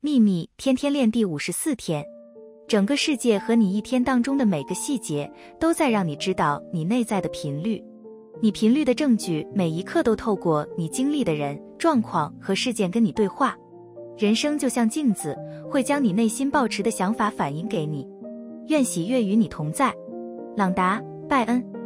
[0.00, 2.04] 秘密天天练第五十四天。
[2.68, 5.28] 整个世界和你一天当中的每个细节
[5.58, 7.82] 都在让你知道你内在的频率。
[8.40, 13.56] 你频率的证据每一刻都透过你经历的人状况和事件跟你对话。
[14.16, 15.36] 人生就像镜子
[15.68, 18.06] 会将你内心抱持的想法反映给你。
[18.68, 19.92] 愿喜悦与你同在。
[20.56, 21.77] 朗达拜恩。